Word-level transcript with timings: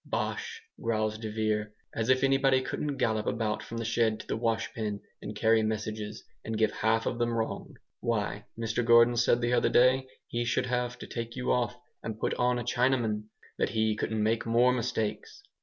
"Bosh!" 0.03 0.63
growls 0.81 1.19
de 1.19 1.29
Vere, 1.29 1.75
"as 1.93 2.09
if 2.09 2.23
anybody 2.23 2.59
couldn't 2.63 2.97
gallop 2.97 3.27
about 3.27 3.61
from 3.61 3.77
the 3.77 3.85
shed 3.85 4.19
to 4.19 4.25
the 4.25 4.35
washpen, 4.35 4.99
and 5.21 5.35
carry 5.35 5.61
messages, 5.61 6.23
and 6.43 6.57
give 6.57 6.71
half 6.71 7.05
of 7.05 7.19
them 7.19 7.29
wrong! 7.31 7.75
Why, 7.99 8.45
Mr 8.57 8.83
Gordon 8.83 9.15
said 9.15 9.41
the 9.41 9.53
other 9.53 9.69
day, 9.69 10.07
he 10.25 10.43
should 10.43 10.65
have 10.65 10.97
to 10.97 11.05
take 11.05 11.35
you 11.35 11.51
off 11.51 11.77
and 12.01 12.19
put 12.19 12.33
on 12.33 12.57
a 12.57 12.63
Chinaman 12.63 13.25
that 13.59 13.69
he 13.69 13.95
couldn't 13.95 14.23
make 14.23 14.43
more 14.43 14.73
mistakes." 14.73 15.43